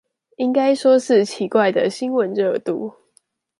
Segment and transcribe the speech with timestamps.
[0.37, 2.95] 應該說是奇怪的新聞熱度